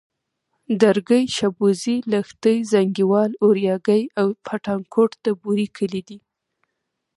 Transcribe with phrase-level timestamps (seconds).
[0.81, 6.19] درگۍ، شبوزې، لښتي، زينگيوال، اورياگی او پټانکوټ د بوري کلي دي.